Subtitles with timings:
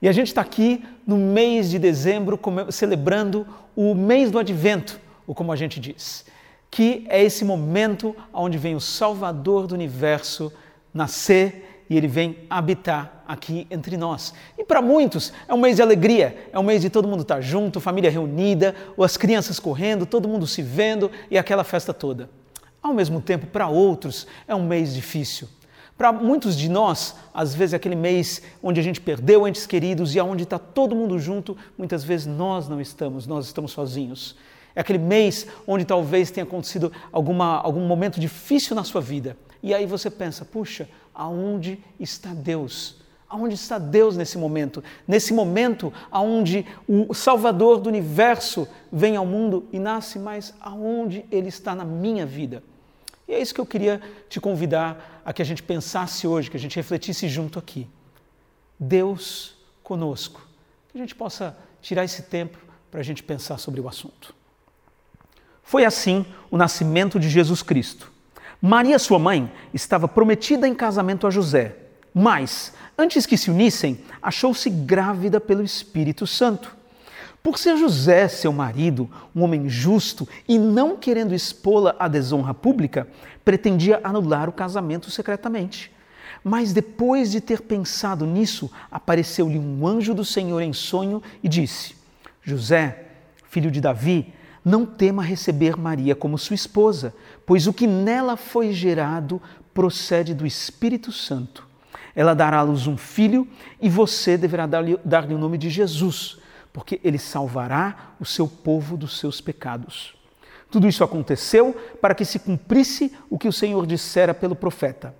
[0.00, 2.38] E a gente está aqui no mês de dezembro
[2.70, 6.24] celebrando o mês do advento, ou como a gente diz,
[6.70, 10.52] que é esse momento onde vem o Salvador do universo
[10.92, 14.34] nascer e ele vem habitar aqui entre nós.
[14.58, 17.36] E para muitos é um mês de alegria, é um mês de todo mundo estar
[17.36, 21.94] tá junto, família reunida, ou as crianças correndo, todo mundo se vendo e aquela festa
[21.94, 22.28] toda.
[22.82, 25.48] Ao mesmo tempo, para outros é um mês difícil.
[25.96, 30.14] Para muitos de nós, às vezes é aquele mês onde a gente perdeu entes queridos
[30.14, 34.36] e aonde está todo mundo junto, muitas vezes nós não estamos, nós estamos sozinhos.
[34.74, 39.38] É aquele mês onde talvez tenha acontecido alguma, algum momento difícil na sua vida.
[39.62, 42.96] E aí você pensa, puxa, aonde está Deus?
[43.26, 44.84] Aonde está Deus nesse momento?
[45.08, 51.48] Nesse momento aonde o Salvador do universo vem ao mundo e nasce, mas aonde Ele
[51.48, 52.62] está na minha vida?
[53.28, 56.56] E é isso que eu queria te convidar a que a gente pensasse hoje, que
[56.56, 57.88] a gente refletisse junto aqui.
[58.78, 60.46] Deus conosco.
[60.88, 62.58] Que a gente possa tirar esse tempo
[62.90, 64.34] para a gente pensar sobre o assunto.
[65.62, 68.12] Foi assim o nascimento de Jesus Cristo.
[68.62, 71.76] Maria, sua mãe, estava prometida em casamento a José,
[72.14, 76.74] mas, antes que se unissem, achou-se grávida pelo Espírito Santo.
[77.46, 83.06] Por ser José, seu marido, um homem justo e não querendo expô-la à desonra pública,
[83.44, 85.92] pretendia anular o casamento secretamente.
[86.42, 91.94] Mas depois de ter pensado nisso, apareceu-lhe um anjo do Senhor em sonho e disse:
[92.42, 93.10] José,
[93.48, 97.14] filho de Davi, não tema receber Maria como sua esposa,
[97.46, 99.40] pois o que nela foi gerado
[99.72, 101.64] procede do Espírito Santo.
[102.12, 103.46] Ela dará à luz um filho
[103.80, 106.44] e você deverá dar-lhe dar o nome de Jesus
[106.76, 110.14] porque ele salvará o seu povo dos seus pecados.
[110.70, 115.14] Tudo isso aconteceu para que se cumprisse o que o Senhor dissera pelo profeta.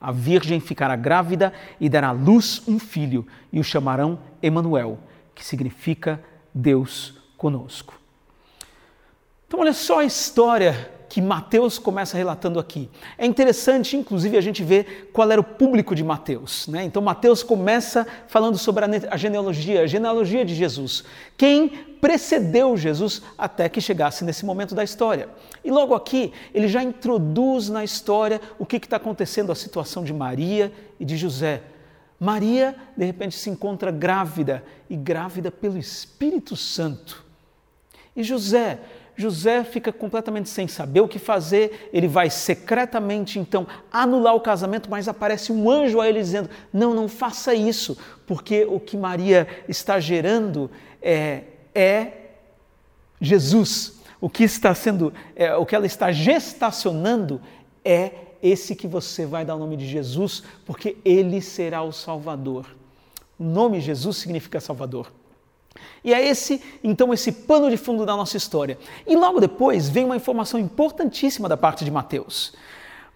[0.00, 4.98] A virgem ficará grávida e dará à luz um filho, e o chamarão Emanuel,
[5.32, 6.20] que significa
[6.52, 7.94] Deus conosco.
[9.46, 12.90] Então olha só a história que Mateus começa relatando aqui.
[13.16, 16.66] É interessante, inclusive, a gente ver qual era o público de Mateus.
[16.66, 16.82] Né?
[16.82, 21.04] Então, Mateus começa falando sobre a genealogia, a genealogia de Jesus.
[21.36, 21.68] Quem
[22.00, 25.28] precedeu Jesus até que chegasse nesse momento da história.
[25.64, 30.12] E logo aqui, ele já introduz na história o que está acontecendo, a situação de
[30.12, 31.62] Maria e de José.
[32.18, 37.24] Maria, de repente, se encontra grávida e grávida pelo Espírito Santo.
[38.16, 38.80] E José,
[39.16, 44.90] José fica completamente sem saber o que fazer, ele vai secretamente então anular o casamento,
[44.90, 49.46] mas aparece um anjo a ele dizendo: Não, não faça isso, porque o que Maria
[49.68, 50.70] está gerando
[51.00, 51.42] é,
[51.74, 52.12] é
[53.20, 54.00] Jesus.
[54.20, 57.40] O que está sendo, é, o que ela está gestacionando
[57.84, 62.66] é esse que você vai dar o nome de Jesus, porque ele será o Salvador.
[63.38, 65.12] O nome Jesus significa Salvador.
[66.02, 68.78] E é esse, então, esse pano de fundo da nossa história.
[69.06, 72.54] E logo depois vem uma informação importantíssima da parte de Mateus.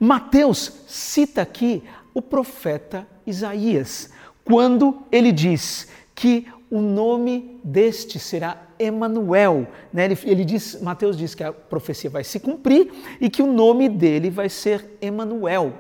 [0.01, 1.83] Mateus cita aqui
[2.15, 4.11] o profeta Isaías,
[4.45, 9.67] quando ele diz que o nome deste será Emanuel.
[9.93, 10.05] Né?
[10.05, 12.91] Ele, ele diz, Mateus diz que a profecia vai se cumprir
[13.21, 15.73] e que o nome dele vai ser Emanuel.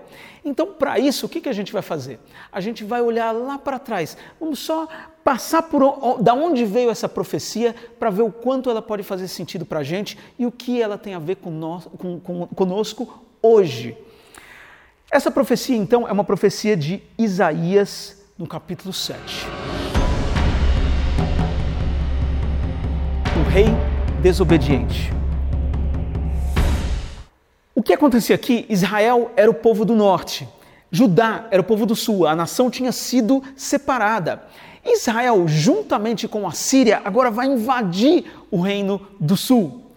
[0.48, 2.19] Então, para isso, o que, que a gente vai fazer?
[2.50, 4.16] A gente vai olhar lá para trás.
[4.41, 4.88] Vamos só
[5.22, 9.66] passar por da onde veio essa profecia para ver o quanto ela pode fazer sentido
[9.66, 11.36] para a gente e o que ela tem a ver
[12.56, 13.94] conosco hoje.
[15.10, 19.47] Essa profecia, então, é uma profecia de Isaías, no capítulo 7.
[23.36, 23.66] O rei
[24.22, 25.12] desobediente.
[27.78, 28.66] O que acontecia aqui?
[28.69, 30.49] Israel era o povo do norte,
[30.91, 34.43] Judá era o povo do sul, a nação tinha sido separada.
[34.84, 39.93] Israel, juntamente com a Síria, agora vai invadir o reino do sul.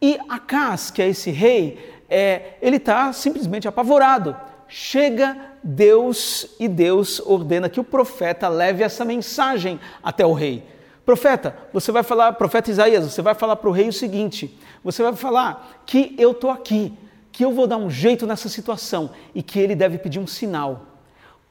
[0.00, 4.36] E Acas, que é esse rei, é, ele está simplesmente apavorado.
[4.68, 10.62] Chega Deus e Deus ordena que o profeta leve essa mensagem até o rei.
[11.04, 15.02] Profeta, você vai falar, profeta Isaías, você vai falar para o rei o seguinte: você
[15.02, 16.96] vai falar que eu estou aqui,
[17.34, 20.86] que eu vou dar um jeito nessa situação e que ele deve pedir um sinal.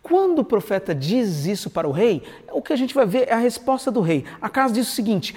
[0.02, 3.34] Quando o profeta diz isso para o rei, o que a gente vai ver é
[3.34, 4.24] a resposta do rei.
[4.42, 5.36] A casa diz o seguinte: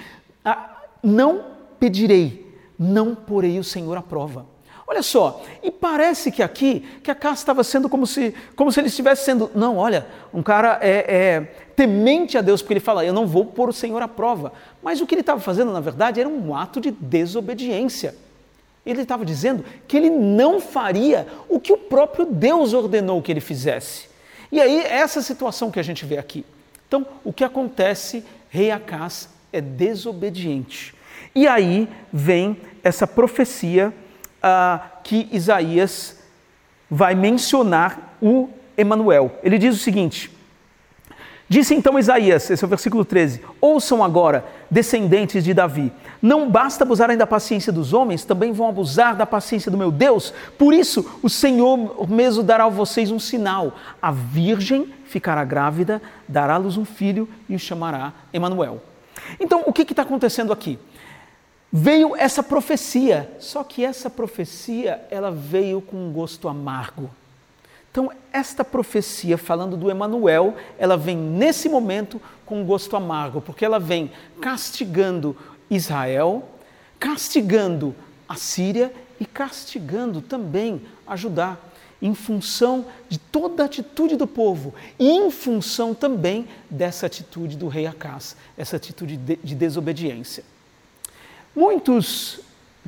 [1.03, 1.43] Não
[1.77, 2.49] pedirei,
[2.79, 4.45] não porei o Senhor à prova.
[4.87, 8.79] Olha só, e parece que aqui, que a casa estava sendo como se, como se
[8.79, 11.41] ele estivesse sendo, não, olha, um cara é, é
[11.75, 14.53] temente a Deus, porque ele fala, eu não vou pôr o Senhor à prova.
[14.81, 18.15] Mas o que ele estava fazendo, na verdade, era um ato de desobediência.
[18.89, 23.41] Ele estava dizendo que ele não faria o que o próprio Deus ordenou que ele
[23.41, 24.07] fizesse.
[24.51, 26.45] E aí, essa situação que a gente vê aqui.
[26.87, 28.23] Então, o que acontece?
[28.49, 30.95] Rei Acás é desobediente.
[31.35, 33.93] E aí vem essa profecia
[34.41, 36.19] ah, que Isaías
[36.89, 39.37] vai mencionar o Emanuel.
[39.43, 40.31] Ele diz o seguinte:
[41.49, 45.91] Disse então Isaías, esse é o versículo 13: Ouçam agora, descendentes de Davi,
[46.21, 50.33] não basta abusarem da paciência dos homens, também vão abusar da paciência do meu Deus.
[50.57, 56.55] Por isso, o Senhor mesmo dará a vocês um sinal: a virgem ficará grávida, dará
[56.55, 58.81] à luz um filho e o chamará Emanuel.
[59.39, 60.79] Então, o que está acontecendo aqui?
[61.71, 67.09] Veio essa profecia, só que essa profecia ela veio com um gosto amargo.
[67.91, 73.79] Então, esta profecia falando do Emanuel, ela vem nesse momento com gosto amargo, porque ela
[73.79, 75.35] vem castigando
[75.69, 76.47] Israel,
[76.99, 77.95] castigando
[78.27, 81.57] a Síria e castigando também a Judá,
[82.01, 87.67] em função de toda a atitude do povo e em função também dessa atitude do
[87.67, 90.43] rei Acás, essa atitude de, de desobediência.
[91.55, 92.39] Muitos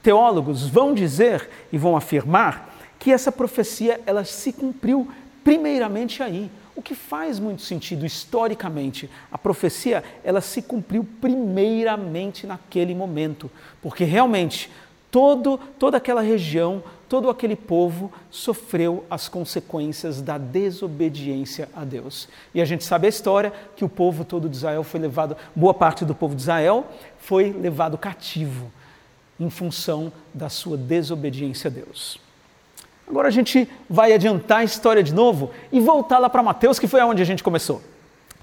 [0.03, 2.69] teólogos vão dizer e vão afirmar
[2.99, 5.07] que essa profecia ela se cumpriu
[5.43, 6.51] primeiramente aí.
[6.75, 9.09] O que faz muito sentido historicamente.
[9.31, 13.49] A profecia ela se cumpriu primeiramente naquele momento,
[13.81, 14.69] porque realmente
[15.11, 22.29] todo, toda aquela região, todo aquele povo sofreu as consequências da desobediência a Deus.
[22.53, 25.73] E a gente sabe a história que o povo todo de Israel foi levado, boa
[25.73, 26.87] parte do povo de Israel
[27.17, 28.71] foi levado cativo
[29.39, 32.28] em função da sua desobediência a Deus.
[33.09, 36.88] Agora a gente vai adiantar a história de novo e voltar lá para Mateus, que
[36.88, 37.81] foi aonde a gente começou.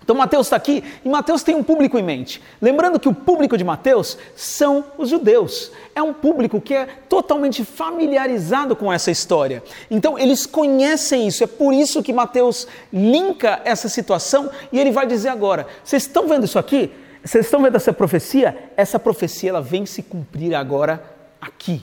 [0.02, 2.40] Então Mateus está aqui e Mateus tem um público em mente.
[2.62, 5.72] Lembrando que o público de Mateus são os judeus.
[5.96, 9.64] É um público que é totalmente familiarizado com essa história.
[9.90, 11.42] Então eles conhecem isso.
[11.42, 16.28] É por isso que Mateus linka essa situação e ele vai dizer agora: vocês estão
[16.28, 16.92] vendo isso aqui?
[17.24, 18.70] Vocês estão vendo essa profecia?
[18.76, 21.02] Essa profecia ela vem se cumprir agora
[21.40, 21.82] aqui.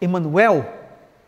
[0.00, 0.83] Emanuel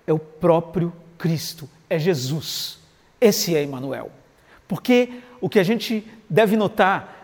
[0.06, 2.78] é o próprio Cristo, é Jesus.
[3.20, 4.10] Esse é Emmanuel.
[4.68, 7.16] Porque o que a gente deve notar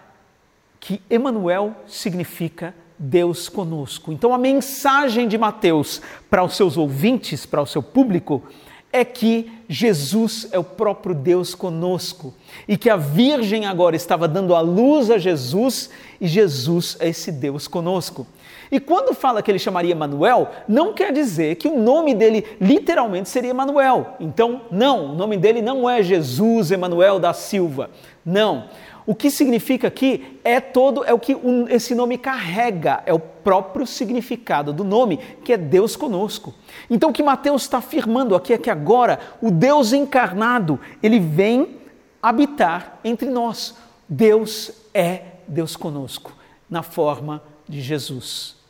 [0.81, 4.13] que Emmanuel significa Deus conosco.
[4.13, 6.01] Então a mensagem de Mateus
[6.31, 8.43] para os seus ouvintes, para o seu público,
[8.93, 12.35] é que Jesus é o próprio Deus conosco
[12.69, 15.89] e que a Virgem agora estava dando a luz a Jesus
[16.21, 18.27] e Jesus é esse Deus conosco.
[18.71, 23.29] E quando fala que ele chamaria Emanuel, não quer dizer que o nome dele literalmente
[23.29, 24.17] seria Emanuel.
[24.19, 27.91] Então, não, o nome dele não é Jesus Emanuel da Silva.
[28.25, 28.69] Não.
[29.07, 31.37] O que significa aqui é todo é o que
[31.69, 36.55] esse nome carrega, é o próprio significado do nome, que é Deus conosco.
[36.89, 41.81] Então o que Mateus está afirmando aqui é que agora o Deus encarnado, ele vem
[42.23, 43.77] habitar entre nós.
[44.09, 46.33] Deus é Deus conosco,
[46.71, 48.63] na forma de Jesus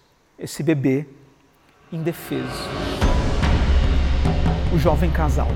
[0.43, 1.07] esse bebê
[1.93, 2.69] indefeso.
[4.75, 5.49] O jovem casal.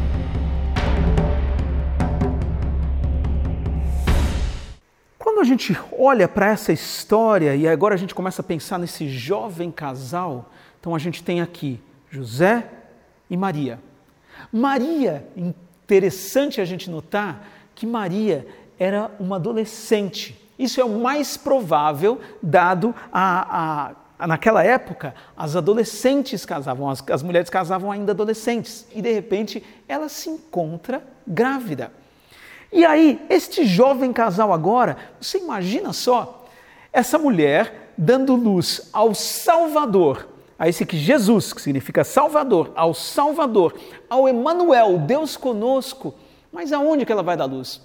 [5.27, 9.09] Quando a gente olha para essa história e agora a gente começa a pensar nesse
[9.09, 12.65] jovem casal, então a gente tem aqui José
[13.29, 13.81] e Maria.
[14.53, 17.45] Maria, interessante a gente notar
[17.75, 18.47] que Maria
[18.79, 20.41] era uma adolescente.
[20.57, 27.25] Isso é o mais provável, dado a, a Naquela época, as adolescentes casavam, as, as,
[27.25, 31.91] mulheres casavam ainda adolescentes, e de repente ela se encontra grávida.
[32.73, 36.45] E aí, este jovem casal agora, você imagina só,
[36.93, 43.75] essa mulher dando luz ao Salvador, a esse que Jesus, que significa Salvador, ao Salvador,
[44.09, 46.15] ao Emanuel, Deus conosco,
[46.53, 47.81] mas aonde que ela vai dar luz?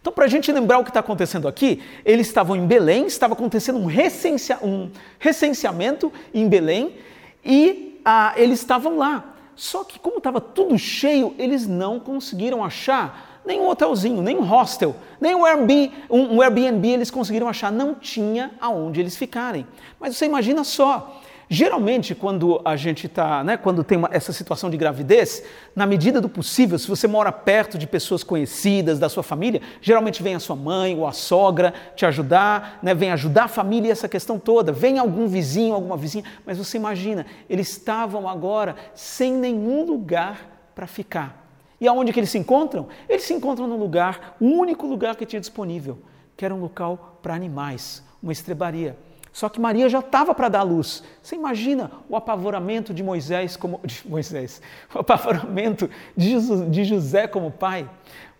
[0.00, 3.34] Então, para a gente lembrar o que está acontecendo aqui, eles estavam em Belém, estava
[3.34, 6.96] acontecendo um, recensia, um recenseamento em Belém
[7.44, 9.34] e ah, eles estavam lá.
[9.56, 14.44] Só que, como estava tudo cheio, eles não conseguiram achar nem um hotelzinho, nem um
[14.44, 17.72] hostel, nem um Airbnb, um, um Airbnb eles conseguiram achar.
[17.72, 19.66] Não tinha aonde eles ficarem.
[19.98, 21.18] Mas você imagina só,
[21.50, 25.42] Geralmente, quando a gente está, né, quando tem uma, essa situação de gravidez,
[25.74, 30.22] na medida do possível, se você mora perto de pessoas conhecidas da sua família, geralmente
[30.22, 34.06] vem a sua mãe ou a sogra te ajudar, né, vem ajudar a família essa
[34.06, 39.86] questão toda, vem algum vizinho, alguma vizinha, mas você imagina, eles estavam agora sem nenhum
[39.86, 41.37] lugar para ficar.
[41.80, 42.88] E aonde que eles se encontram?
[43.08, 45.98] Eles se encontram num lugar, o único lugar que tinha disponível,
[46.36, 48.96] que era um local para animais, uma estrebaria.
[49.32, 51.04] Só que Maria já estava para dar luz.
[51.22, 54.60] Você imagina o apavoramento de Moisés como de Moisés,
[54.92, 57.88] o apavoramento de José como pai.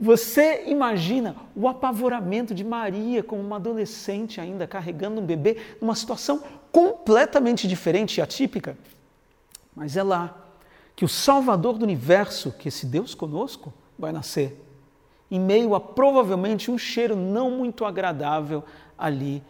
[0.00, 6.42] Você imagina o apavoramento de Maria como uma adolescente ainda carregando um bebê numa situação
[6.72, 8.76] completamente diferente e atípica.
[9.76, 10.47] Mas é lá
[10.98, 14.60] que o Salvador do universo, que esse Deus conosco, vai nascer,
[15.30, 18.64] em meio a provavelmente um cheiro não muito agradável
[18.98, 19.40] ali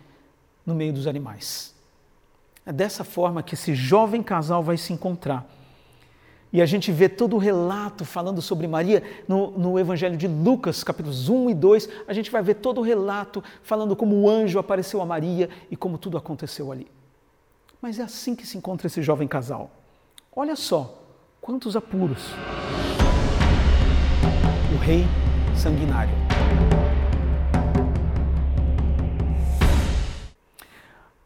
[0.66, 1.74] no meio dos animais.
[2.66, 5.48] É dessa forma que esse jovem casal vai se encontrar.
[6.52, 10.84] E a gente vê todo o relato falando sobre Maria no, no, Evangelho de Lucas,
[10.84, 11.88] capítulos 1 e 2.
[12.06, 15.76] A gente vai ver todo o relato falando como o anjo apareceu a Maria e
[15.78, 16.86] como tudo aconteceu ali.
[17.80, 19.70] Mas é assim que se encontra esse jovem casal.
[20.36, 20.97] Olha só
[21.48, 22.34] quantos apuros.
[24.70, 25.06] O rei
[25.56, 26.12] sanguinário.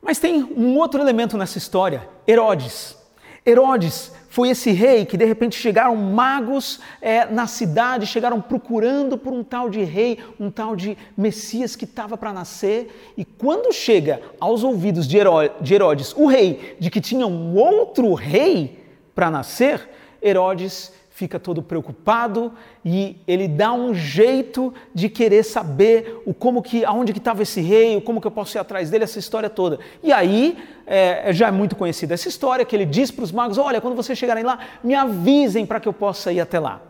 [0.00, 2.96] Mas tem um outro elemento nessa história: Herodes.
[3.44, 9.32] Herodes foi esse rei que de repente chegaram magos é, na cidade, chegaram procurando por
[9.32, 13.12] um tal de rei, um tal de Messias que estava para nascer.
[13.16, 18.78] E quando chega aos ouvidos de Herodes, o rei, de que tinha um outro rei
[19.16, 19.88] para nascer,
[20.22, 22.52] Herodes fica todo preocupado
[22.84, 27.60] e ele dá um jeito de querer saber o como que, aonde que estava esse
[27.60, 29.78] rei, o como que eu posso ir atrás dele, essa história toda.
[30.02, 33.58] E aí é, já é muito conhecida essa história que ele diz para os magos:
[33.58, 36.80] olha, quando vocês chegarem lá, me avisem para que eu possa ir até lá.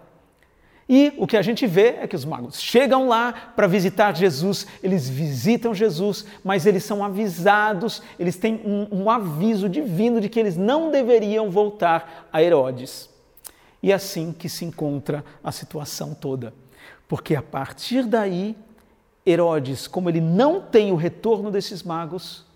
[0.89, 4.67] E o que a gente vê é que os magos chegam lá para visitar Jesus,
[4.83, 10.39] eles visitam Jesus, mas eles são avisados, eles têm um, um aviso divino de que
[10.39, 13.12] eles não deveriam voltar a Herodes.
[13.83, 16.55] E é assim que se encontra a situação toda.
[17.09, 18.57] Porque a partir daí,
[19.27, 22.47] Herodes, como ele não tem o retorno desses magos,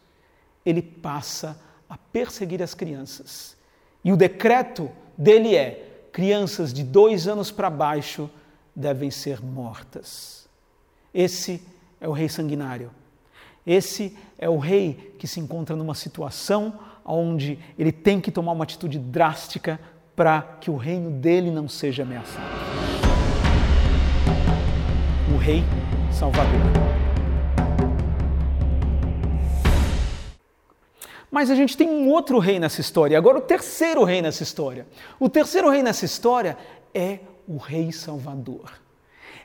[0.64, 3.56] ele passa a perseguir as crianças.
[4.04, 8.30] E o decreto dele é: crianças de dois anos para baixo
[8.74, 10.48] devem ser mortas.
[11.12, 11.62] Esse
[12.00, 12.90] é o rei sanguinário.
[13.66, 18.64] Esse é o rei que se encontra numa situação onde ele tem que tomar uma
[18.64, 19.80] atitude drástica
[20.16, 22.46] para que o reino dele não seja ameaçado.
[25.32, 25.62] O Rei
[26.10, 26.96] Salvador.
[31.30, 34.86] Mas a gente tem um outro rei nessa história, agora o terceiro rei nessa história.
[35.20, 36.56] O terceiro rei nessa história
[36.94, 38.72] é o Rei Salvador.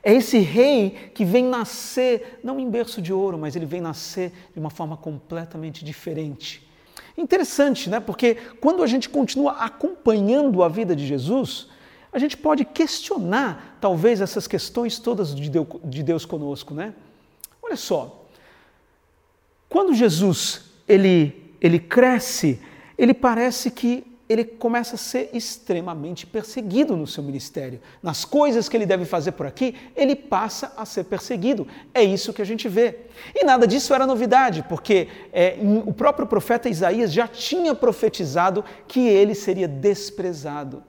[0.02, 4.32] É esse rei que vem nascer, não em berço de ouro, mas ele vem nascer
[4.54, 6.66] de uma forma completamente diferente.
[7.16, 8.00] Interessante, né?
[8.00, 11.68] Porque quando a gente continua acompanhando a vida de Jesus,
[12.12, 16.94] a gente pode questionar talvez essas questões todas de Deus, de Deus conosco, né?
[17.62, 18.26] Olha só,
[19.68, 22.60] quando Jesus ele, ele cresce,
[22.98, 27.80] ele parece que ele começa a ser extremamente perseguido no seu ministério.
[28.02, 31.68] Nas coisas que ele deve fazer por aqui, ele passa a ser perseguido.
[31.92, 33.00] É isso que a gente vê.
[33.34, 39.06] E nada disso era novidade, porque é, o próprio profeta Isaías já tinha profetizado que
[39.06, 40.82] ele seria desprezado.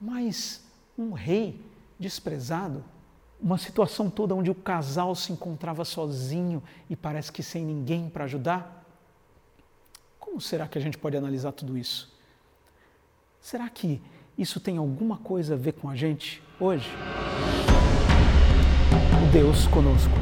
[0.00, 0.62] Mas
[0.98, 1.60] um rei
[1.98, 2.82] desprezado,
[3.40, 8.24] uma situação toda onde o casal se encontrava sozinho e parece que sem ninguém para
[8.24, 8.80] ajudar.
[10.18, 12.19] Como será que a gente pode analisar tudo isso?
[13.40, 14.00] Será que
[14.36, 16.88] isso tem alguma coisa a ver com a gente hoje?
[19.16, 20.12] O Deus conosco.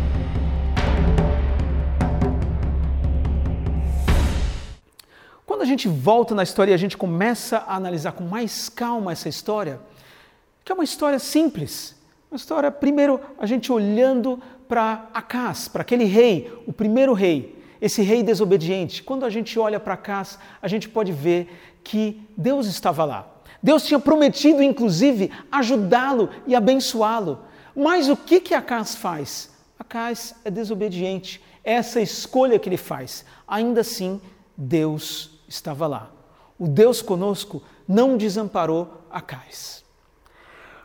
[5.44, 9.10] Quando a gente volta na história e a gente começa a analisar com mais calma
[9.10, 9.80] essa história,
[10.64, 11.96] que é uma história simples,
[12.30, 18.02] uma história, primeiro, a gente olhando para Acas, para aquele rei, o primeiro rei, esse
[18.02, 19.02] rei desobediente.
[19.02, 23.26] Quando a gente olha para Acas, a gente pode ver que Deus estava lá.
[23.62, 27.40] Deus tinha prometido, inclusive, ajudá-lo e abençoá-lo.
[27.74, 29.50] Mas o que, que Acas faz?
[29.78, 31.42] Acas é desobediente.
[31.64, 33.24] Essa escolha que ele faz.
[33.46, 34.20] Ainda assim,
[34.56, 36.10] Deus estava lá.
[36.58, 39.84] O Deus conosco não desamparou Acais.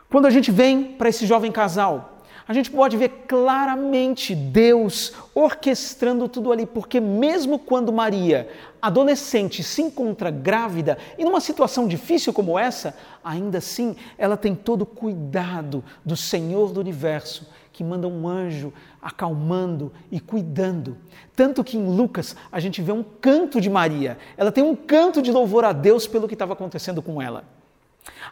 [0.08, 2.13] Quando a gente vem para esse jovem casal,
[2.46, 8.48] a gente pode ver claramente Deus orquestrando tudo ali, porque mesmo quando Maria,
[8.82, 14.82] adolescente, se encontra grávida e numa situação difícil como essa, ainda assim ela tem todo
[14.82, 20.98] o cuidado do Senhor do universo, que manda um anjo acalmando e cuidando.
[21.34, 25.22] Tanto que em Lucas a gente vê um canto de Maria, ela tem um canto
[25.22, 27.44] de louvor a Deus pelo que estava acontecendo com ela.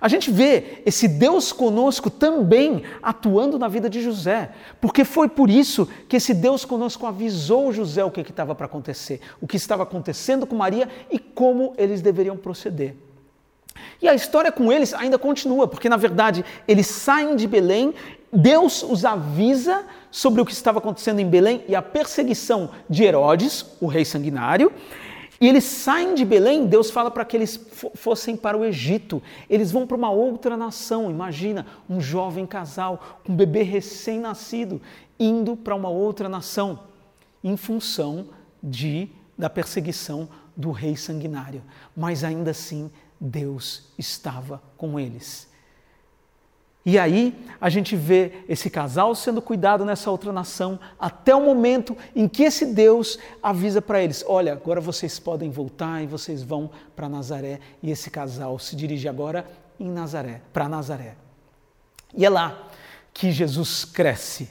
[0.00, 4.50] A gente vê esse Deus conosco também atuando na vida de José,
[4.81, 9.21] porque foi por isso que esse Deus conosco avisou José o que estava para acontecer,
[9.41, 12.97] o que estava acontecendo com Maria e como eles deveriam proceder.
[14.00, 17.95] E a história com eles ainda continua, porque na verdade eles saem de Belém,
[18.33, 23.64] Deus os avisa sobre o que estava acontecendo em Belém e a perseguição de Herodes,
[23.81, 24.73] o rei sanguinário,
[25.42, 27.58] e eles saem de Belém, Deus fala para que eles
[27.96, 29.20] fossem para o Egito.
[29.50, 31.11] Eles vão para uma outra nação.
[31.11, 34.80] Imagina um jovem casal, um bebê recém-nascido,
[35.18, 36.84] indo para uma outra nação,
[37.42, 38.28] em função
[38.62, 41.61] de, da perseguição do rei sanguinário.
[41.96, 42.88] Mas ainda assim,
[43.20, 45.51] Deus estava com eles.
[46.84, 51.96] E aí a gente vê esse casal sendo cuidado nessa outra nação até o momento
[52.14, 56.70] em que esse Deus avisa para eles: olha, agora vocês podem voltar e vocês vão
[56.96, 57.60] para Nazaré.
[57.82, 59.48] E esse casal se dirige agora
[59.78, 61.16] em Nazaré, para Nazaré.
[62.14, 62.68] E é lá
[63.14, 64.50] que Jesus cresce.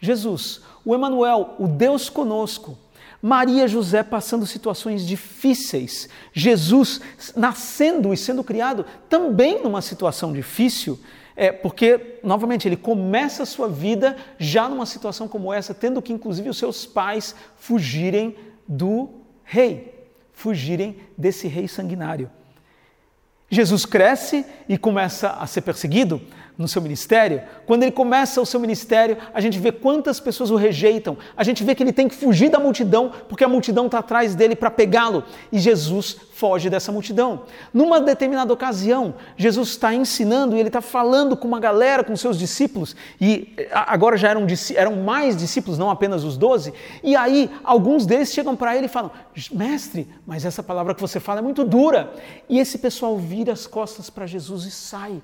[0.00, 2.78] Jesus, o Emanuel, o Deus conosco.
[3.20, 6.10] Maria e José passando situações difíceis.
[6.32, 7.00] Jesus
[7.34, 11.00] nascendo e sendo criado também numa situação difícil.
[11.36, 16.12] É, porque, novamente, ele começa a sua vida já numa situação como essa, tendo que,
[16.12, 18.36] inclusive, os seus pais fugirem
[18.68, 19.10] do
[19.42, 22.30] rei, fugirem desse rei sanguinário.
[23.50, 26.20] Jesus cresce e começa a ser perseguido
[26.56, 27.42] no seu ministério.
[27.66, 31.16] Quando ele começa o seu ministério, a gente vê quantas pessoas o rejeitam.
[31.36, 34.34] A gente vê que ele tem que fugir da multidão, porque a multidão está atrás
[34.34, 35.24] dele para pegá-lo.
[35.50, 37.42] E Jesus foge dessa multidão.
[37.72, 42.38] Numa determinada ocasião, Jesus está ensinando e ele está falando com uma galera, com seus
[42.38, 46.72] discípulos, e agora já eram, eram mais discípulos, não apenas os doze.
[47.02, 49.10] E aí, alguns deles chegam para ele e falam:
[49.52, 52.12] Mestre, mas essa palavra que você fala é muito dura.
[52.48, 55.22] E esse pessoal vira as costas para Jesus e sai.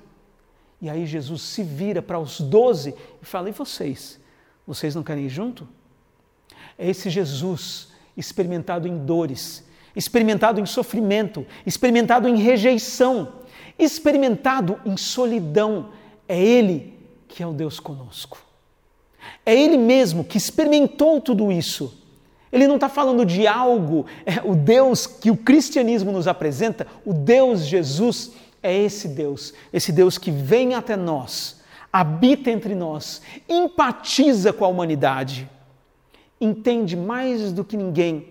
[0.81, 4.19] E aí Jesus se vira para os doze e fala: E vocês?
[4.67, 5.69] Vocês não querem ir junto?
[6.79, 13.33] É esse Jesus experimentado em dores, experimentado em sofrimento, experimentado em rejeição,
[13.79, 15.91] experimentado em solidão.
[16.27, 18.39] É Ele que é o Deus conosco.
[19.45, 21.99] É Ele mesmo que experimentou tudo isso.
[22.53, 27.13] Ele não está falando de algo, é o Deus que o cristianismo nos apresenta, o
[27.13, 31.61] Deus Jesus é esse Deus, esse Deus que vem até nós,
[31.93, 35.49] habita entre nós, empatiza com a humanidade,
[36.41, 38.29] entende mais do que ninguém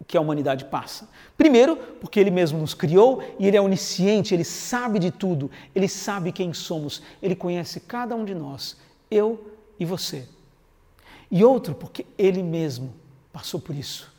[0.00, 1.08] o que a humanidade passa.
[1.36, 5.88] Primeiro, porque Ele mesmo nos criou e Ele é onisciente, Ele sabe de tudo, Ele
[5.88, 8.76] sabe quem somos, Ele conhece cada um de nós,
[9.10, 10.28] eu e você.
[11.30, 12.94] E outro, porque Ele mesmo
[13.32, 14.12] passou por isso,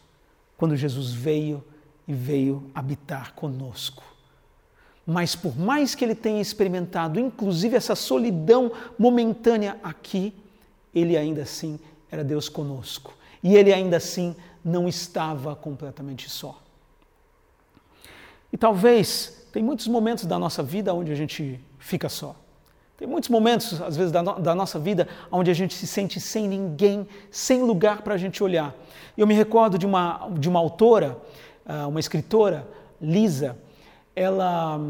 [0.57, 1.63] quando Jesus veio
[2.07, 4.03] e veio habitar conosco.
[5.09, 10.33] Mas por mais que ele tenha experimentado, inclusive essa solidão momentânea aqui,
[10.93, 11.79] ele ainda assim
[12.11, 13.13] era Deus conosco.
[13.41, 16.61] E ele ainda assim não estava completamente só.
[18.51, 22.35] E talvez tem muitos momentos da nossa vida onde a gente fica só.
[22.97, 26.19] Tem muitos momentos, às vezes, da, no, da nossa vida onde a gente se sente
[26.19, 28.75] sem ninguém, sem lugar para a gente olhar.
[29.17, 31.17] Eu me recordo de uma, de uma autora,
[31.65, 32.67] ah, uma escritora,
[32.99, 33.57] Lisa,
[34.17, 34.81] ela,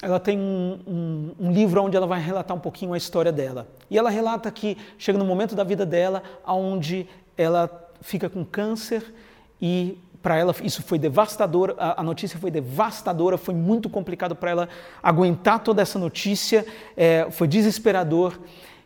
[0.00, 3.66] ela tem um, um, um, livro onde ela vai relatar um pouquinho a história dela.
[3.90, 7.68] E ela relata que chega no momento da vida dela onde ela
[8.00, 9.12] fica com câncer
[9.60, 14.52] e para ela isso foi devastador, a, a, notícia foi devastadora, foi muito complicado para
[14.52, 14.68] ela
[15.02, 16.64] aguentar toda essa notícia,
[16.96, 18.38] é, foi desesperador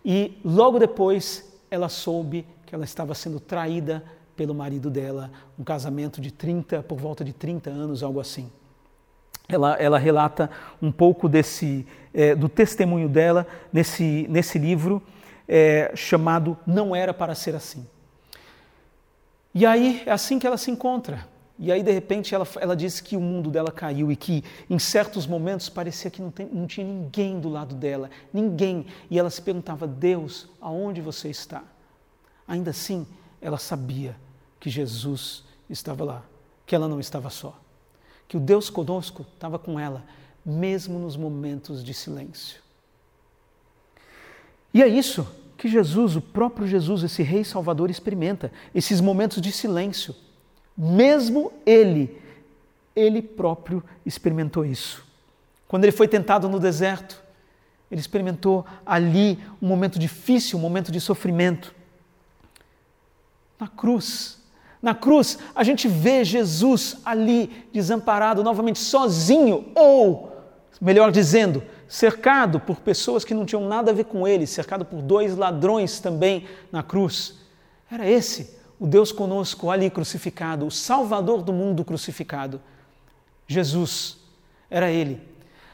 [0.02, 4.02] e logo depois ela soube que ela estava sendo traída
[4.34, 8.50] pelo marido dela, um casamento de 30, por volta de 30 anos, algo assim
[9.54, 15.02] ela, ela relata um pouco desse, é, do testemunho dela nesse, nesse livro
[15.48, 17.86] é, chamado Não Era Para Ser Assim.
[19.54, 21.26] E aí é assim que ela se encontra.
[21.58, 24.78] E aí, de repente, ela, ela diz que o mundo dela caiu e que, em
[24.78, 28.86] certos momentos, parecia que não, tem, não tinha ninguém do lado dela, ninguém.
[29.10, 31.62] E ela se perguntava: Deus, aonde você está?
[32.48, 33.06] Ainda assim,
[33.42, 34.16] ela sabia
[34.58, 36.22] que Jesus estava lá,
[36.64, 37.54] que ela não estava só
[38.30, 40.04] que o Deus conosco estava com ela,
[40.46, 42.60] mesmo nos momentos de silêncio.
[44.72, 45.26] E é isso
[45.58, 50.14] que Jesus, o próprio Jesus, esse Rei Salvador, experimenta, esses momentos de silêncio.
[50.78, 52.22] Mesmo ele,
[52.94, 55.04] ele próprio experimentou isso.
[55.66, 57.20] Quando ele foi tentado no deserto,
[57.90, 61.74] ele experimentou ali um momento difícil, um momento de sofrimento.
[63.58, 64.39] Na cruz,
[64.82, 70.30] na cruz, a gente vê Jesus ali desamparado, novamente sozinho ou
[70.80, 75.02] melhor dizendo, cercado por pessoas que não tinham nada a ver com ele, cercado por
[75.02, 77.38] dois ladrões também na cruz.
[77.90, 82.62] Era esse o Deus conosco ali crucificado, o Salvador do mundo crucificado.
[83.46, 84.16] Jesus,
[84.70, 85.20] era ele.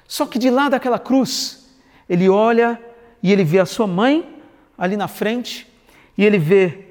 [0.09, 1.69] Só que de lá daquela cruz,
[2.09, 2.83] ele olha
[3.23, 4.43] e ele vê a sua mãe
[4.77, 5.73] ali na frente,
[6.19, 6.87] e ele vê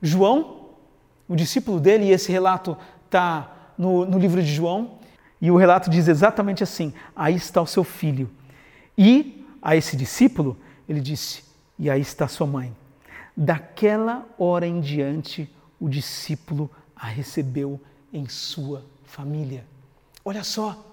[0.00, 0.59] João,
[1.30, 4.98] o discípulo dele, e esse relato está no, no livro de João,
[5.40, 8.28] e o relato diz exatamente assim: aí está o seu filho.
[8.98, 10.56] E a esse discípulo,
[10.88, 11.44] ele disse:
[11.78, 12.76] e aí está sua mãe.
[13.36, 17.80] Daquela hora em diante, o discípulo a recebeu
[18.12, 19.64] em sua família.
[20.24, 20.84] Olha só,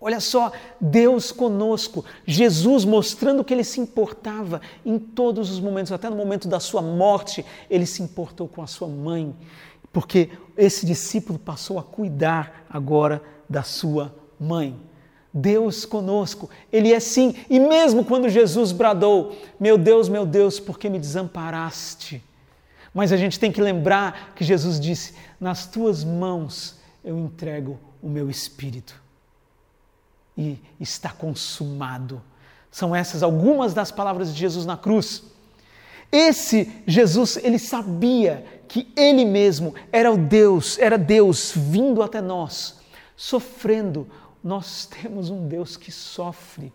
[0.00, 6.10] olha só, Deus conosco, Jesus mostrando que ele se importava em todos os momentos, até
[6.10, 9.34] no momento da sua morte, ele se importou com a sua mãe,
[9.92, 14.76] porque esse discípulo passou a cuidar agora da sua mãe.
[15.36, 20.78] Deus conosco, Ele é sim, e mesmo quando Jesus bradou: Meu Deus, meu Deus, por
[20.78, 22.22] que me desamparaste?
[22.94, 28.08] Mas a gente tem que lembrar que Jesus disse: Nas tuas mãos eu entrego o
[28.08, 29.03] meu espírito.
[30.36, 32.22] E está consumado.
[32.70, 35.22] São essas algumas das palavras de Jesus na cruz.
[36.10, 42.80] Esse Jesus, ele sabia que ele mesmo era o Deus, era Deus vindo até nós,
[43.16, 44.08] sofrendo
[44.44, 46.70] nós temos um Deus que sofre,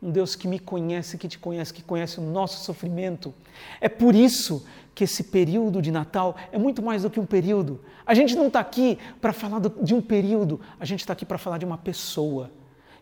[0.00, 3.34] um Deus que me conhece, que te conhece, que conhece o nosso sofrimento.
[3.80, 7.80] É por isso que esse período de Natal é muito mais do que um período.
[8.06, 11.36] A gente não está aqui para falar de um período, a gente está aqui para
[11.36, 12.52] falar de uma pessoa.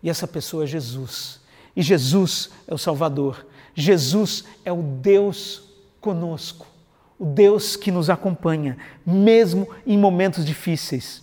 [0.02, 1.40] E essa pessoa é Jesus.
[1.76, 3.46] E Jesus é o Salvador.
[3.74, 5.62] Jesus é o Deus
[6.00, 6.66] conosco,
[7.18, 11.22] o Deus que nos acompanha, mesmo em momentos difíceis.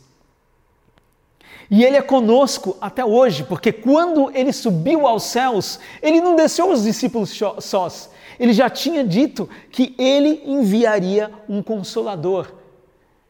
[1.70, 6.72] E Ele é conosco até hoje, porque quando Ele subiu aos céus, Ele não deixou
[6.72, 8.10] os discípulos sós.
[8.40, 12.52] Ele já tinha dito que Ele enviaria um consolador,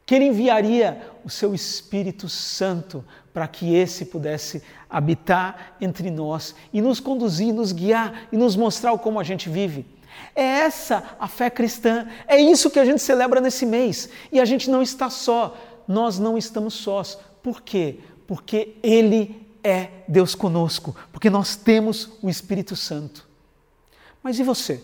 [0.05, 3.03] que Ele enviaria o seu Espírito Santo
[3.33, 8.97] para que esse pudesse habitar entre nós e nos conduzir, nos guiar e nos mostrar
[8.97, 9.85] como a gente vive.
[10.35, 14.09] É essa a fé cristã, é isso que a gente celebra nesse mês.
[14.31, 15.55] E a gente não está só,
[15.87, 17.17] nós não estamos sós.
[17.41, 17.99] Por quê?
[18.29, 23.27] porque Ele é Deus conosco, porque nós temos o Espírito Santo.
[24.21, 24.83] Mas e você?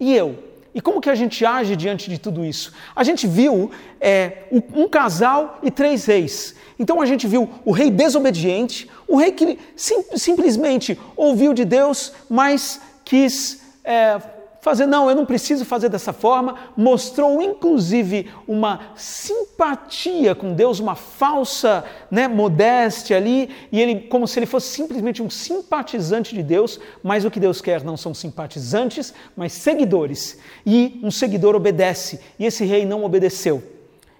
[0.00, 0.42] E eu?
[0.74, 2.72] E como que a gente age diante de tudo isso?
[2.96, 6.54] A gente viu é, um casal e três reis.
[6.78, 12.12] Então a gente viu o rei desobediente, o rei que sim, simplesmente ouviu de Deus,
[12.28, 14.18] mas quis é,
[14.62, 20.94] fazer, não, eu não preciso fazer dessa forma, mostrou inclusive uma simpatia com Deus, uma
[20.94, 26.78] falsa né, modéstia ali, e ele, como se ele fosse simplesmente um simpatizante de Deus,
[27.02, 30.38] mas o que Deus quer não são simpatizantes, mas seguidores.
[30.64, 33.60] E um seguidor obedece, e esse rei não obedeceu.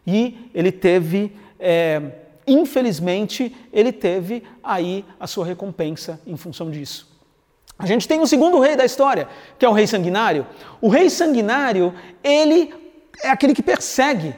[0.05, 1.37] E ele teve.
[1.61, 2.03] É,
[2.45, 7.12] infelizmente, ele teve aí a sua recompensa em função disso.
[7.79, 10.47] A gente tem o segundo rei da história, que é o rei sanguinário.
[10.81, 12.73] O rei sanguinário, ele
[13.23, 14.35] é aquele que persegue.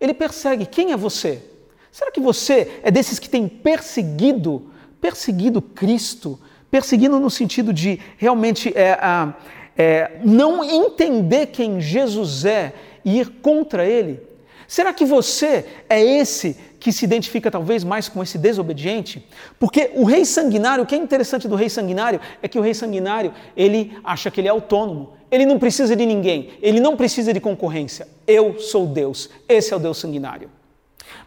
[0.00, 0.66] Ele persegue.
[0.66, 1.42] Quem é você?
[1.90, 4.70] Será que você é desses que tem perseguido,
[5.00, 6.38] perseguido Cristo?
[6.70, 8.98] Perseguindo no sentido de realmente é,
[9.76, 12.74] é, não entender quem Jesus é
[13.04, 14.20] e ir contra ele?
[14.66, 19.26] Será que você é esse que se identifica talvez mais com esse desobediente?
[19.58, 22.74] Porque o rei sanguinário, o que é interessante do rei sanguinário é que o rei
[22.74, 27.32] sanguinário, ele acha que ele é autônomo, ele não precisa de ninguém, ele não precisa
[27.32, 28.08] de concorrência.
[28.26, 30.50] Eu sou Deus, esse é o Deus sanguinário.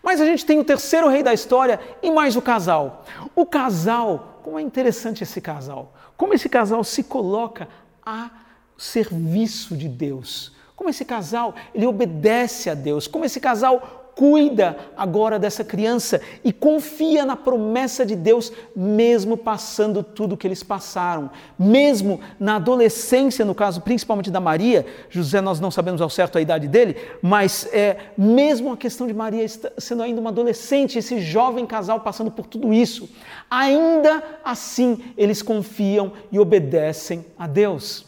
[0.01, 3.05] Mas a gente tem o terceiro rei da história e mais o casal.
[3.35, 7.67] O casal, como é interessante esse casal, como esse casal se coloca
[8.05, 8.31] a
[8.77, 15.39] serviço de Deus como esse casal, ele obedece a Deus, como esse casal cuida agora
[15.39, 22.19] dessa criança e confia na promessa de Deus, mesmo passando tudo que eles passaram, mesmo
[22.39, 26.67] na adolescência, no caso principalmente da Maria, José nós não sabemos ao certo a idade
[26.67, 29.45] dele, mas é mesmo a questão de Maria
[29.77, 33.09] sendo ainda uma adolescente, esse jovem casal passando por tudo isso,
[33.49, 38.05] ainda assim eles confiam e obedecem a Deus.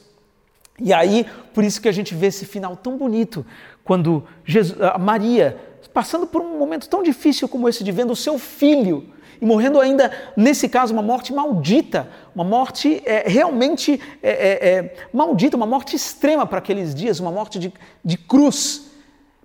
[0.79, 3.45] E aí, por isso que a gente vê esse final tão bonito,
[3.83, 5.57] quando Jesus, Maria,
[5.93, 9.79] passando por um momento tão difícil como esse de vendo o seu filho e morrendo
[9.79, 15.65] ainda, nesse caso, uma morte maldita, uma morte é, realmente é, é, é maldita, uma
[15.65, 18.89] morte extrema para aqueles dias, uma morte de, de cruz.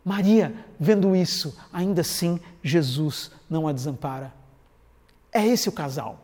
[0.05, 4.33] Maria, vendo isso, ainda assim, Jesus não a desampara.
[5.33, 6.21] É esse o casal.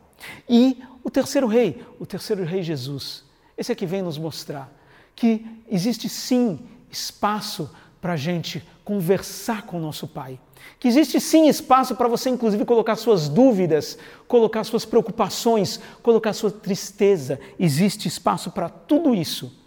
[0.49, 3.25] E o terceiro rei, o terceiro rei Jesus,
[3.59, 4.73] esse aqui vem nos mostrar
[5.17, 6.61] que existe sim
[6.91, 7.71] espaço
[8.05, 10.39] para a gente conversar com o nosso Pai.
[10.79, 13.97] Que existe sim espaço para você, inclusive, colocar suas dúvidas,
[14.29, 17.41] colocar suas preocupações, colocar sua tristeza.
[17.59, 19.59] Existe espaço para tudo isso.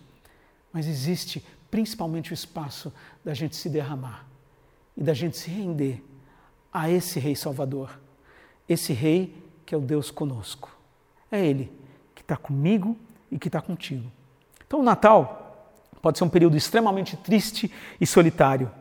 [0.71, 2.93] Mas existe principalmente o espaço
[3.26, 4.28] da gente se derramar
[4.95, 6.06] e da gente se render
[6.71, 8.00] a esse Rei Salvador,
[8.69, 10.69] esse Rei que é o Deus conosco.
[11.32, 11.71] É Ele
[12.13, 12.95] que está comigo
[13.32, 14.12] e que está contigo.
[14.63, 15.46] Então, o Natal
[16.08, 18.72] pode ser um período extremamente triste e solitário,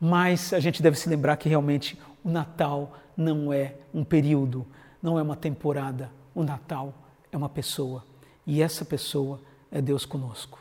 [0.00, 4.66] mas a gente deve se lembrar que realmente o Natal não é um período,
[5.02, 6.10] não é uma temporada.
[6.34, 6.94] O Natal
[7.30, 8.02] é uma pessoa
[8.46, 10.58] e essa pessoa é Deus conosco.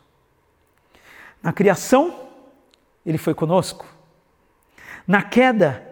[1.41, 2.13] Na criação,
[3.05, 3.85] Ele foi conosco.
[5.07, 5.87] Na queda,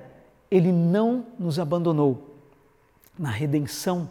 [0.50, 2.36] ele não nos abandonou.
[3.18, 4.10] Na redenção,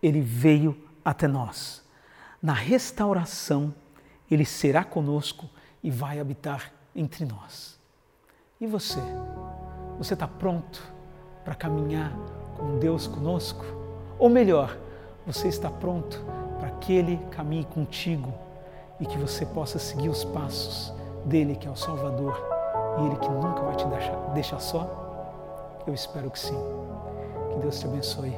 [0.00, 1.82] ele veio até nós.
[2.40, 3.74] Na restauração,
[4.34, 5.48] ele será conosco
[5.82, 7.78] e vai habitar entre nós.
[8.60, 9.00] E você?
[9.98, 10.82] Você está pronto
[11.44, 12.12] para caminhar
[12.56, 13.64] com Deus conosco?
[14.18, 14.76] Ou melhor,
[15.26, 16.24] você está pronto
[16.58, 18.32] para que Ele caminhe contigo
[19.00, 20.92] e que você possa seguir os passos
[21.24, 22.40] dele, que é o Salvador
[22.98, 25.82] e Ele que nunca vai te deixar, deixar só?
[25.86, 26.58] Eu espero que sim.
[27.50, 28.34] Que Deus te abençoe.